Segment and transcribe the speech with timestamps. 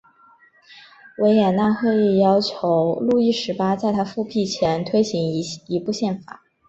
[1.19, 5.29] 维也纳会议要求路易十八在他复辟前推行
[5.67, 6.41] 一部宪法。